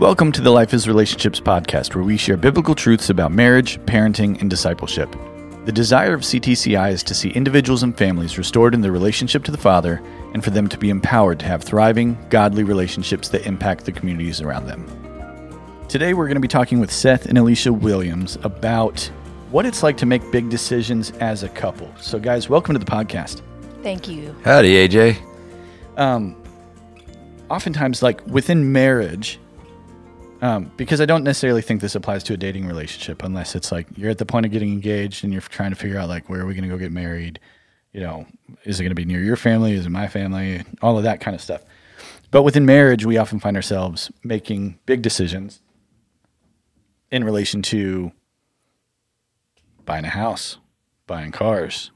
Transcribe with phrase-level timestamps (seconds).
[0.00, 4.40] Welcome to the Life is Relationships podcast, where we share biblical truths about marriage, parenting,
[4.40, 5.14] and discipleship.
[5.66, 9.50] The desire of CTCI is to see individuals and families restored in their relationship to
[9.50, 10.02] the Father
[10.32, 14.40] and for them to be empowered to have thriving, godly relationships that impact the communities
[14.40, 14.86] around them.
[15.86, 19.02] Today, we're going to be talking with Seth and Alicia Williams about
[19.50, 21.94] what it's like to make big decisions as a couple.
[22.00, 23.42] So, guys, welcome to the podcast.
[23.82, 24.34] Thank you.
[24.44, 25.18] Howdy, AJ.
[25.98, 26.42] Um,
[27.50, 29.38] oftentimes, like within marriage,
[30.42, 33.86] um, because I don't necessarily think this applies to a dating relationship unless it's like
[33.96, 36.40] you're at the point of getting engaged and you're trying to figure out like where
[36.40, 37.38] are we going to go get married?
[37.92, 38.26] You know,
[38.64, 39.72] is it going to be near your family?
[39.72, 40.64] Is it my family?
[40.80, 41.62] All of that kind of stuff.
[42.30, 45.60] But within marriage, we often find ourselves making big decisions
[47.10, 48.12] in relation to
[49.84, 50.58] buying a house,
[51.06, 51.90] buying cars,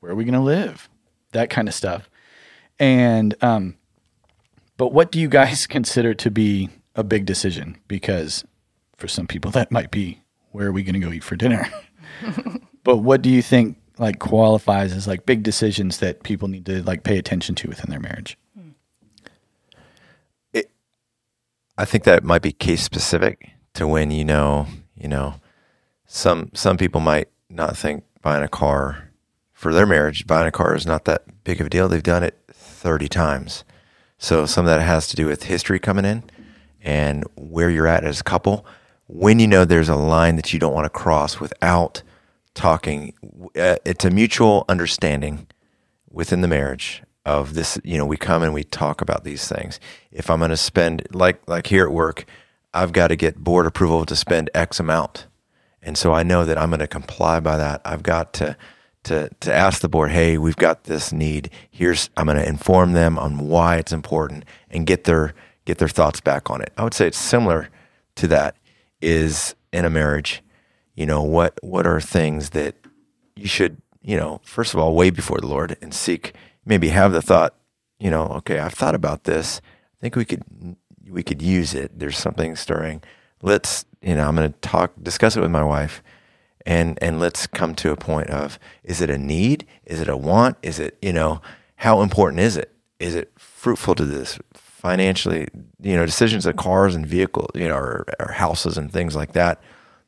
[0.00, 0.88] where are we going to live,
[1.32, 2.10] that kind of stuff.
[2.78, 3.76] And um,
[4.76, 8.44] but what do you guys consider to be a big decision because
[8.96, 10.22] for some people that might be
[10.56, 11.68] where are we going to go eat for dinner.
[12.82, 16.82] but what do you think like qualifies as like big decisions that people need to
[16.82, 18.38] like pay attention to within their marriage?
[20.54, 20.70] It,
[21.76, 25.34] I think that might be case specific to when you know, you know,
[26.06, 29.10] some some people might not think buying a car
[29.52, 31.86] for their marriage, buying a car is not that big of a deal.
[31.86, 33.64] They've done it 30 times.
[34.16, 36.22] So some of that has to do with history coming in
[36.86, 38.64] and where you're at as a couple,
[39.08, 42.02] when you know there's a line that you don't want to cross without
[42.54, 43.12] talking,
[43.56, 45.48] uh, it's a mutual understanding
[46.10, 47.78] within the marriage of this.
[47.82, 49.80] You know, we come and we talk about these things.
[50.12, 52.24] If I'm going to spend, like like here at work,
[52.72, 55.26] I've got to get board approval to spend X amount,
[55.82, 57.80] and so I know that I'm going to comply by that.
[57.84, 58.56] I've got to
[59.04, 61.50] to to ask the board, hey, we've got this need.
[61.68, 65.34] Here's I'm going to inform them on why it's important and get their
[65.66, 66.72] get their thoughts back on it.
[66.78, 67.68] I would say it's similar
[68.14, 68.56] to that
[69.02, 70.42] is in a marriage.
[70.94, 72.74] You know, what what are things that
[73.34, 76.34] you should, you know, first of all, weigh before the Lord and seek
[76.64, 77.54] maybe have the thought,
[77.98, 79.60] you know, okay, I've thought about this.
[79.98, 80.42] I think we could
[81.10, 81.98] we could use it.
[81.98, 83.02] There's something stirring.
[83.42, 86.02] Let's, you know, I'm going to talk discuss it with my wife
[86.66, 89.66] and and let's come to a point of is it a need?
[89.84, 90.56] Is it a want?
[90.62, 91.40] Is it, you know,
[91.76, 92.72] how important is it?
[92.98, 94.38] Is it fruitful to this
[94.86, 95.48] financially,
[95.82, 99.32] you know, decisions of cars and vehicles, you know, or, or houses and things like
[99.32, 99.60] that.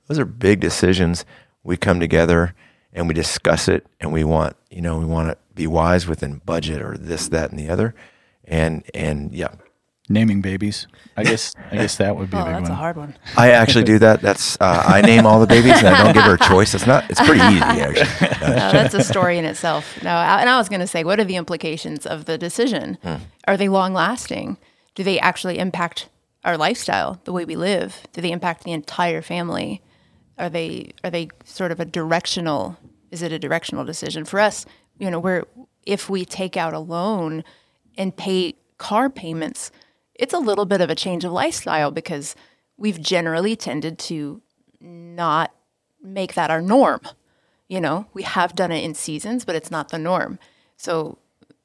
[0.06, 1.24] Those are big decisions.
[1.64, 2.54] We come together
[2.92, 6.40] and we discuss it, and we want, you know, we want to be wise within
[6.46, 7.92] budget or this, that, and the other,
[8.44, 9.48] and and yeah,
[10.08, 10.86] naming babies.
[11.16, 12.72] I guess I guess that would be oh, a big that's one.
[12.72, 13.16] a hard one.
[13.36, 14.20] I actually do that.
[14.22, 16.74] That's uh, I name all the babies and I don't give her a choice.
[16.74, 17.08] It's not.
[17.10, 18.28] It's pretty easy actually.
[18.40, 20.02] No, that's a story in itself.
[20.02, 22.98] No, I- and I was going to say, what are the implications of the decision?
[23.02, 23.16] Hmm.
[23.46, 24.56] Are they long lasting?
[24.94, 26.08] Do they actually impact
[26.44, 28.02] our lifestyle, the way we live?
[28.12, 29.82] Do they impact the entire family?
[30.38, 32.76] Are they are they sort of a directional?
[33.10, 34.64] Is it a directional decision for us?
[34.98, 35.44] You know, where
[35.84, 37.42] if we take out a loan
[37.96, 39.70] and pay car payments,
[40.18, 42.34] it's a little bit of a change of lifestyle because
[42.76, 44.42] we've generally tended to
[44.80, 45.52] not
[46.02, 47.00] make that our norm.
[47.68, 50.38] You know, we have done it in seasons, but it's not the norm.
[50.76, 51.18] So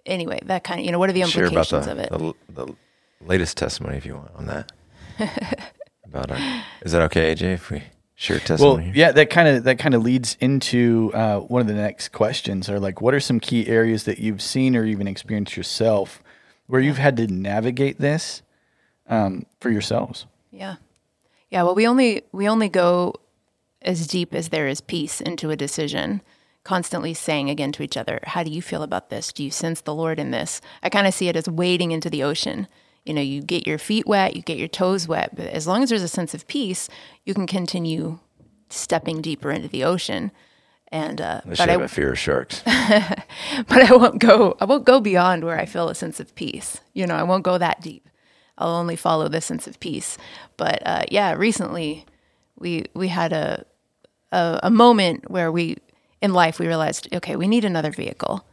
[0.05, 2.35] anyway, that kind of you know, what are the Share about implications the, of it?
[2.53, 2.75] the the
[3.21, 4.71] latest testimony if you want on that.
[6.05, 7.41] about our, is that okay, AJ?
[7.53, 7.83] If we
[8.15, 8.83] share Well, testimony?
[8.85, 8.93] here?
[8.95, 12.69] yeah, that kind of that kind of leads into uh, one of the next questions.
[12.69, 16.21] Are like, what are some key areas that you've seen or even experienced yourself
[16.67, 18.41] where you've had to navigate this
[19.07, 20.25] um, for yourselves?
[20.51, 20.75] Yeah.
[21.49, 23.13] Yeah, well we only we only go
[23.81, 26.21] as deep as there is peace into a decision,
[26.63, 29.33] constantly saying again to each other, how do you feel about this?
[29.33, 30.61] Do you sense the Lord in this?
[30.81, 32.67] I kind of see it as wading into the ocean.
[33.05, 35.83] You know, you get your feet wet, you get your toes wet, but as long
[35.83, 36.87] as there's a sense of peace,
[37.25, 38.19] you can continue
[38.69, 40.31] stepping deeper into the ocean.
[40.93, 42.61] And uh, Unless but you I, have a fear of sharks.
[42.65, 46.81] but I won't go I won't go beyond where I feel a sense of peace.
[46.93, 48.07] You know, I won't go that deep.
[48.59, 50.19] I'll only follow the sense of peace.
[50.55, 52.05] But uh, yeah, recently
[52.59, 53.65] we we had a,
[54.31, 55.77] a a moment where we
[56.21, 58.45] in life we realized okay we need another vehicle,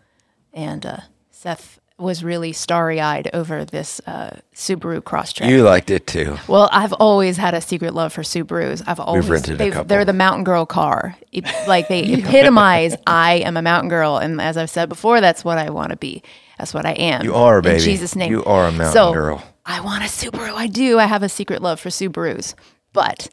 [0.55, 1.01] and uh,
[1.31, 5.49] Seth was really starry eyed over this uh, Subaru Crosstrek.
[5.49, 6.37] You liked it too.
[6.49, 8.83] Well, I've always had a secret love for Subarus.
[8.87, 9.85] I've always rented a couple.
[9.85, 11.17] They're the mountain girl car.
[11.33, 15.45] It- like they epitomize I am a mountain girl, and as I've said before, that's
[15.45, 16.23] what I want to be.
[16.59, 17.25] That's what I am.
[17.25, 17.77] You are, baby.
[17.77, 18.31] In Jesus' name.
[18.31, 19.43] You are a mountain so, girl.
[19.65, 20.53] I want a Subaru.
[20.55, 20.99] I do.
[20.99, 22.55] I have a secret love for Subarus,
[22.93, 23.29] but.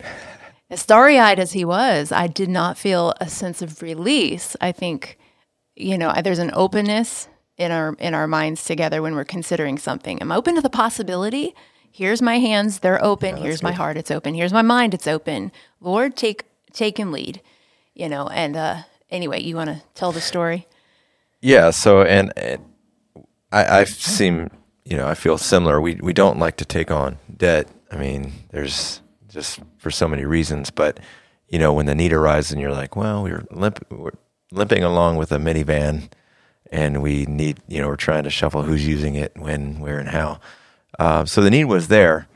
[0.69, 4.53] As starry eyed as he was, I did not feel a sense of release.
[4.59, 5.17] I think,
[5.77, 10.17] you know, there's an openness in our in our minds together when we're considering something.
[10.21, 11.55] I'm open to the possibility
[11.97, 13.37] Here's my hands, they're open.
[13.37, 14.35] Here's my heart, it's open.
[14.35, 15.51] Here's my mind, it's open.
[15.81, 17.41] Lord, take take and lead.
[17.95, 20.67] You know, and uh anyway, you want to tell the story?
[21.41, 21.71] Yeah.
[21.71, 22.63] So, and, and
[23.51, 24.51] I, I seem,
[24.85, 25.81] you know, I feel similar.
[25.81, 27.67] We we don't like to take on debt.
[27.91, 30.99] I mean, there's just for so many reasons, but
[31.47, 34.11] you know, when the need arises, and you're like, well, we're limp, we're
[34.51, 36.11] limping along with a minivan,
[36.71, 40.09] and we need, you know, we're trying to shuffle who's using it, when, where, and
[40.09, 40.39] how.
[40.99, 42.27] Uh, so the need was there,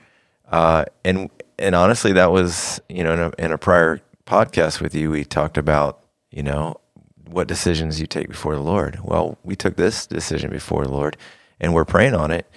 [0.52, 4.96] uh, and and honestly, that was, you know, in a, in a prior podcast with
[4.96, 6.80] you, we talked about, you know,
[7.28, 9.00] what decisions you take before the Lord.
[9.04, 11.18] Well, we took this decision before the Lord,
[11.60, 12.48] and we're praying on it.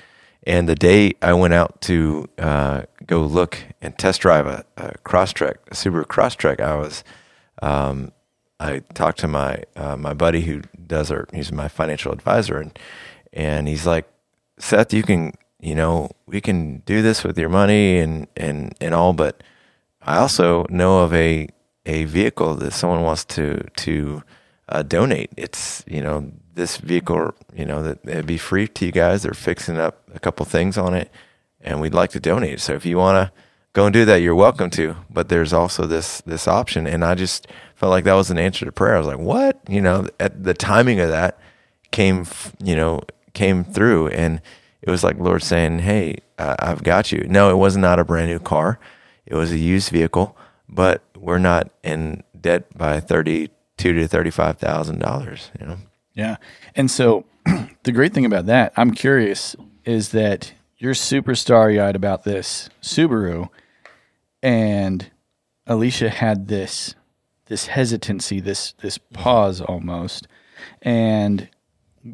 [0.46, 4.92] And the day I went out to uh, go look and test drive a, a
[5.04, 7.04] Crosstrek, a Subaru Crosstrek, I was,
[7.62, 8.12] um,
[8.60, 12.78] I talked to my uh, my buddy who does our, he's my financial advisor, and
[13.32, 14.06] and he's like,
[14.58, 18.94] Seth, you can, you know, we can do this with your money and and and
[18.94, 19.42] all, but
[20.02, 21.48] I also know of a
[21.86, 24.22] a vehicle that someone wants to to
[24.68, 25.30] uh, donate.
[25.36, 29.22] It's you know this vehicle, you know that it'd be free to you guys.
[29.22, 31.10] They're fixing up a couple things on it,
[31.60, 32.60] and we'd like to donate.
[32.60, 33.32] So if you want to
[33.74, 34.96] go and do that, you're welcome to.
[35.10, 38.64] But there's also this this option, and I just felt like that was an answer
[38.64, 38.94] to prayer.
[38.94, 39.60] I was like, what?
[39.68, 41.38] You know, at the timing of that
[41.90, 42.26] came,
[42.62, 43.02] you know,
[43.34, 44.40] came through, and
[44.80, 48.04] it was like Lord saying, "Hey, uh, I've got you." No, it was not a
[48.04, 48.78] brand new car;
[49.26, 50.36] it was a used vehicle,
[50.68, 55.50] but we're not in debt by thirty two to thirty five thousand dollars.
[55.60, 55.76] You know.
[56.14, 56.36] Yeah.
[56.76, 57.24] And so
[57.82, 62.68] the great thing about that, I'm curious, is that you're super starry eyed about this
[62.82, 63.48] Subaru,
[64.44, 65.10] and
[65.66, 66.94] Alicia had this
[67.46, 70.28] this hesitancy, this this pause almost,
[70.82, 71.48] and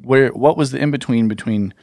[0.03, 1.75] where what was the in between between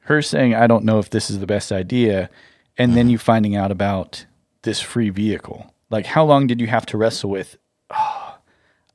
[0.00, 2.30] her saying I don't know if this is the best idea,
[2.78, 4.24] and then you finding out about
[4.62, 5.72] this free vehicle?
[5.90, 7.58] Like, how long did you have to wrestle with?
[7.90, 8.38] Oh,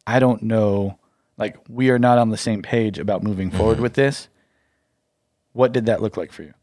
[0.08, 0.98] I don't know
[1.38, 3.58] like we are not on the same page about moving mm-hmm.
[3.58, 4.30] forward with this.
[5.54, 6.54] What did that look like for you?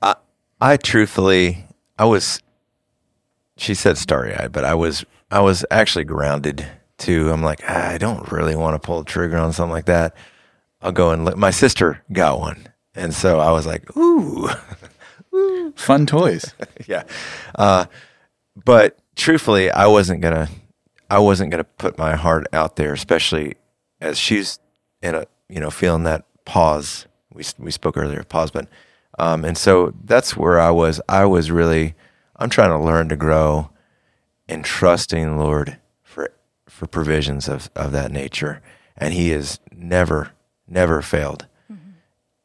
[0.00, 0.16] I,
[0.60, 1.66] I truthfully,
[1.98, 2.40] I was.
[3.58, 6.66] She said starry eyed, but I was I was actually grounded
[6.96, 7.30] too.
[7.30, 10.14] I'm like ah, I don't really want to pull the trigger on something like that.
[10.80, 11.36] I'll go and look.
[11.36, 14.48] My sister got one, and so I was like, ooh,
[15.34, 15.72] ooh.
[15.76, 16.54] fun toys.
[16.86, 17.02] yeah,
[17.56, 17.86] uh,
[18.64, 20.48] but truthfully, I wasn't gonna.
[21.10, 23.56] I wasn't gonna put my heart out there, especially
[24.00, 24.60] as she's
[25.02, 27.06] in a you know feeling that pause.
[27.32, 28.68] We we spoke earlier pause, but
[29.18, 31.00] um, and so that's where I was.
[31.08, 31.96] I was really
[32.38, 33.70] I'm trying to learn to grow
[34.48, 36.30] in trusting the Lord for
[36.66, 38.62] for provisions of of that nature,
[38.96, 40.32] and He has never
[40.66, 41.46] never failed.
[41.70, 41.90] Mm-hmm.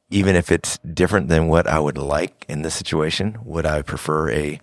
[0.09, 4.29] Even if it's different than what I would like in this situation, would I prefer
[4.31, 4.59] a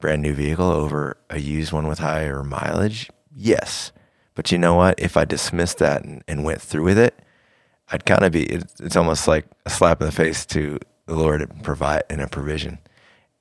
[0.00, 3.10] brand new vehicle over a used one with higher mileage?
[3.34, 3.92] Yes.
[4.34, 4.98] But you know what?
[4.98, 7.18] If I dismissed that and, and went through with it,
[7.90, 11.14] I'd kind of be, it, it's almost like a slap in the face to the
[11.14, 12.78] Lord and provide in a provision.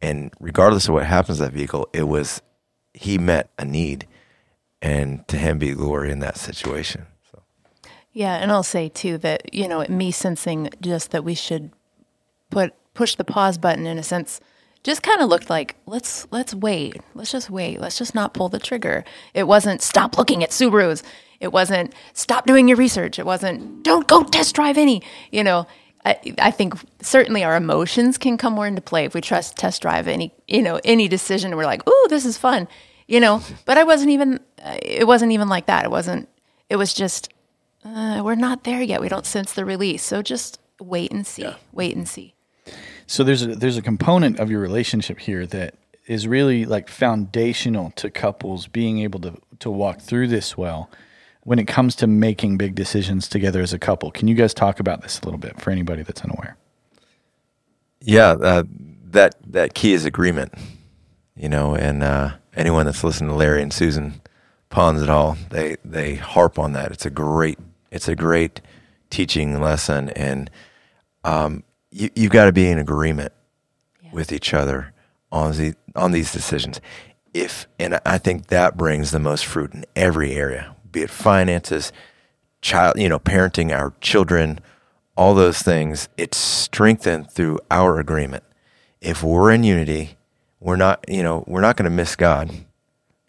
[0.01, 2.41] And regardless of what happens to that vehicle, it was,
[2.93, 4.07] he met a need
[4.81, 7.05] and to him be glory in that situation.
[7.31, 7.41] So.
[8.13, 8.35] Yeah.
[8.35, 11.71] And I'll say too that, you know, me sensing just that we should
[12.49, 14.41] put, push the pause button in a sense
[14.83, 18.49] just kind of looked like let's let's wait let's just wait let's just not pull
[18.49, 21.03] the trigger it wasn't stop looking at subarus
[21.39, 25.67] it wasn't stop doing your research it wasn't don't go test drive any you know
[26.03, 29.81] I, I think certainly our emotions can come more into play if we trust test
[29.81, 31.55] drive any you know any decision.
[31.55, 32.67] We're like oh, this is fun
[33.11, 33.41] you know?
[33.65, 34.39] But i wasn't even
[34.81, 35.85] it wasn't even like that.
[35.85, 36.29] It wasn't
[36.69, 37.31] it was just
[37.83, 39.01] uh, we're not there yet.
[39.01, 40.03] We don't sense the release.
[40.03, 41.43] So just wait and see.
[41.43, 41.55] Yeah.
[41.73, 42.33] wait and see.
[43.05, 45.75] So there's a there's a component of your relationship here that
[46.07, 50.89] is really like foundational to couples being able to to walk through this well
[51.43, 54.11] when it comes to making big decisions together as a couple.
[54.11, 56.55] Can you guys talk about this a little bit for anybody that's unaware?
[58.01, 58.63] Yeah, uh,
[59.05, 60.53] that that key is agreement.
[61.35, 64.21] You know, and uh, anyone that's listened to Larry and Susan
[64.69, 66.91] Pons at all, they they harp on that.
[66.91, 67.59] It's a great
[67.91, 68.61] it's a great
[69.09, 70.49] teaching lesson, and
[71.23, 73.33] um, you, you've got to be in agreement
[74.03, 74.11] yeah.
[74.13, 74.93] with each other
[75.31, 76.81] on the on these decisions.
[77.33, 81.91] If and I think that brings the most fruit in every area, be it finances,
[82.61, 84.59] child, you know, parenting our children,
[85.15, 86.09] all those things.
[86.17, 88.43] It's strengthened through our agreement.
[89.01, 90.17] If we're in unity,
[90.59, 92.51] we're not, you know, we're not going to miss God.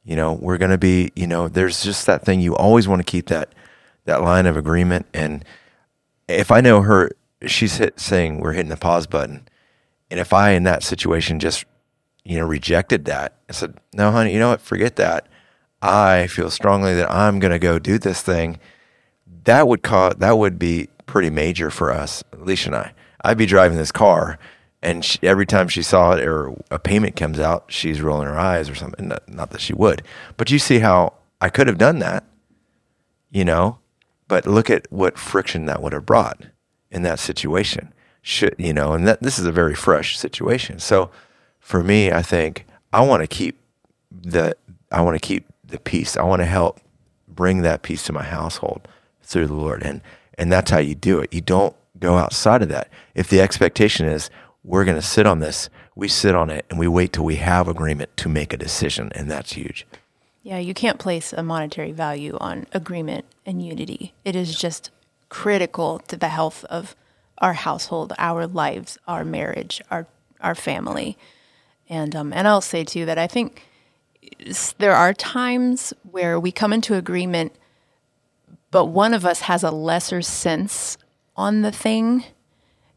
[0.04, 3.00] You know, we're going to be, you know, there's just that thing you always want
[3.00, 3.54] to keep that
[4.04, 5.06] that line of agreement.
[5.14, 5.44] And
[6.28, 7.10] if I know her
[7.46, 9.46] she's hit saying we're hitting the pause button.
[10.10, 11.64] And if I in that situation just
[12.24, 13.34] you know, rejected that.
[13.48, 14.60] I said, no, honey, you know what?
[14.60, 15.26] Forget that.
[15.82, 18.58] I feel strongly that I'm going to go do this thing.
[19.44, 22.94] That would cause, that would be pretty major for us, Alicia and I.
[23.24, 24.38] I'd be driving this car
[24.82, 28.38] and she, every time she saw it or a payment comes out, she's rolling her
[28.38, 29.08] eyes or something.
[29.08, 30.02] Not, not that she would,
[30.36, 32.24] but you see how I could have done that,
[33.30, 33.78] you know,
[34.26, 36.46] but look at what friction that would have brought
[36.90, 37.94] in that situation.
[38.22, 40.78] Should, you know, and that this is a very fresh situation.
[40.78, 41.10] So
[41.58, 43.58] for me, I think I want to keep
[44.10, 44.56] the,
[44.90, 46.16] I want to keep the peace.
[46.16, 46.80] I want to help
[47.26, 48.86] bring that peace to my household
[49.22, 49.82] through the Lord.
[49.82, 50.00] And,
[50.38, 51.32] and that's how you do it.
[51.32, 52.88] You don't go outside of that.
[53.14, 54.30] If the expectation is
[54.64, 57.36] we're going to sit on this, we sit on it and we wait till we
[57.36, 59.10] have agreement to make a decision.
[59.14, 59.86] And that's huge.
[60.42, 64.12] Yeah, you can't place a monetary value on agreement and unity.
[64.24, 64.90] It is just
[65.28, 66.96] critical to the health of
[67.38, 70.06] our household, our lives, our marriage, our
[70.40, 71.16] our family.
[71.88, 73.62] And um, and I'll say too that I think
[74.78, 77.52] there are times where we come into agreement,
[78.70, 80.96] but one of us has a lesser sense
[81.36, 82.24] on the thing.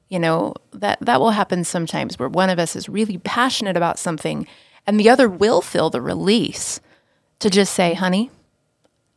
[0.10, 4.00] You know that that will happen sometimes where one of us is really passionate about
[4.00, 4.48] something,
[4.86, 6.80] and the other will feel the release
[7.40, 8.30] to just say, "Honey,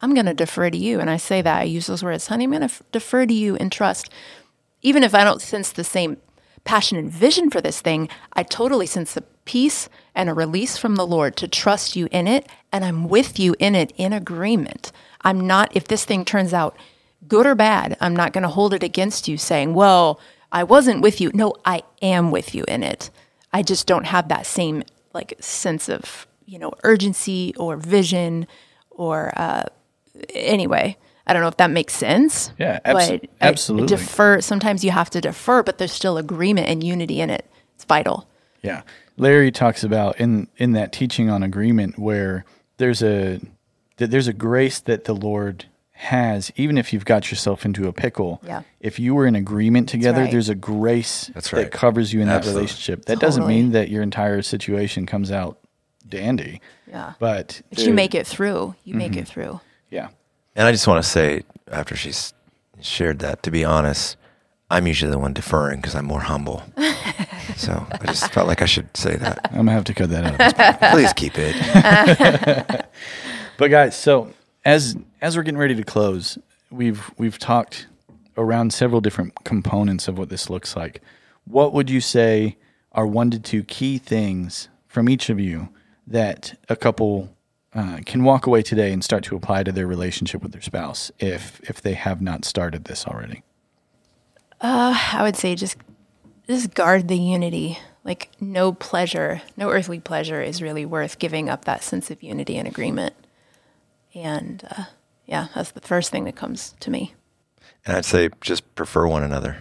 [0.01, 2.45] I'm going to defer to you." And I say that I use those words, "Honey,
[2.45, 4.11] I'm going to f- defer to you and trust."
[4.81, 6.17] Even if I don't sense the same
[6.65, 10.97] passion and vision for this thing, I totally sense the peace and a release from
[10.97, 12.47] the Lord to trust you in it.
[12.73, 14.93] And I'm with you in it in agreement.
[15.23, 16.77] I'm not, if this thing turns out
[17.27, 20.21] good or bad, I'm not going to hold it against you saying, well,
[20.53, 21.31] I wasn't with you.
[21.35, 23.11] No, I am with you in it.
[23.53, 24.83] I just don't have that same
[25.15, 28.47] like sense of, you know, urgency or vision
[28.91, 29.65] or, uh,
[30.35, 30.97] anyway.
[31.29, 32.51] I don't know if that makes sense.
[32.59, 33.89] Yeah, abs- but absolutely.
[33.89, 34.41] defer.
[34.41, 37.45] Sometimes you have to defer, but there's still agreement and unity in it.
[37.75, 38.29] It's vital.
[38.63, 38.83] Yeah.
[39.17, 42.45] Larry talks about in in that teaching on agreement where
[42.79, 43.41] there's a
[43.99, 47.93] that there's a grace that the Lord has even if you've got yourself into a
[47.93, 48.41] pickle.
[48.45, 48.63] Yeah.
[48.81, 50.31] If you were in agreement together, right.
[50.31, 51.71] there's a grace That's that right.
[51.71, 52.53] covers you in Absolutely.
[52.53, 53.05] that relationship.
[53.07, 55.59] That doesn't mean that your entire situation comes out
[56.09, 56.61] dandy.
[56.87, 57.15] Yeah.
[57.19, 58.77] But, But you make it through.
[58.85, 59.19] You make Mm-hmm.
[59.21, 59.61] it through.
[59.91, 60.09] Yeah.
[60.59, 62.35] And I just want to say, after she's
[62.81, 64.17] shared that, to be honest,
[64.69, 66.65] I'm usually the one deferring because I'm more humble.
[67.57, 69.39] so I just felt like I should say that.
[69.53, 70.33] I'm gonna have to cut that out.
[70.33, 70.81] Of this part.
[70.93, 72.87] Please keep it.
[73.57, 74.33] But guys, so
[74.65, 76.39] as as we're getting ready to close,
[76.71, 77.89] we've we've talked
[78.37, 81.03] around several different components of what this looks like.
[81.45, 82.57] What would you say
[82.93, 85.71] are one to two key things from each of you
[86.07, 87.37] that a couple
[87.75, 91.11] uh, can walk away today and start to apply to their relationship with their spouse
[91.19, 93.43] if if they have not started this already?
[94.61, 95.77] I would say just
[96.47, 97.79] just guard the unity.
[98.05, 102.57] Like no pleasure, no earthly pleasure is really worth giving up that sense of unity
[102.57, 103.15] and agreement.
[104.15, 104.85] And uh,
[105.27, 107.15] yeah, that's the first thing that comes to me.
[107.85, 109.59] And I'd say just prefer one another.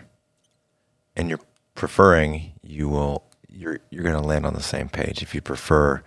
[1.15, 1.41] And you're
[1.75, 5.21] preferring, you will you're you're going to land on the same page.
[5.21, 6.03] If you prefer,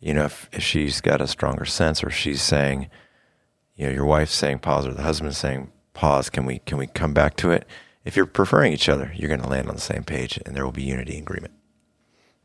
[0.00, 2.88] you know, if, if she's got a stronger sense, or she's saying,
[3.76, 6.28] you know, your wife's saying pause, or the husband's saying pause.
[6.28, 7.66] Can we can we come back to it?
[8.04, 10.64] If you're preferring each other, you're going to land on the same page, and there
[10.64, 11.54] will be unity and agreement.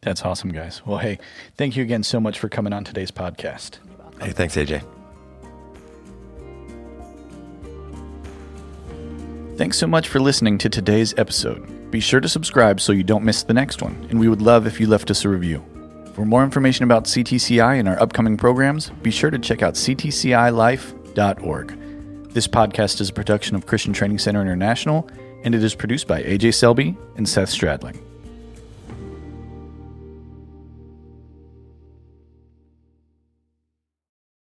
[0.01, 0.81] That's awesome, guys.
[0.85, 1.19] Well, hey,
[1.57, 3.79] thank you again so much for coming on today's podcast.
[4.21, 4.85] Hey, thanks, AJ.
[9.57, 11.91] Thanks so much for listening to today's episode.
[11.91, 14.65] Be sure to subscribe so you don't miss the next one, and we would love
[14.65, 15.65] if you left us a review.
[16.19, 21.67] For more information about CTCI and our upcoming programs, be sure to check out ctcilife.org.
[22.33, 25.09] This podcast is a production of Christian Training Center International,
[25.45, 28.01] and it is produced by AJ Selby and Seth Stradling.